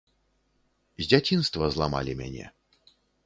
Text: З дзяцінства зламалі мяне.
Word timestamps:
З 1.01 1.11
дзяцінства 1.11 1.69
зламалі 1.75 2.17
мяне. 2.25 2.45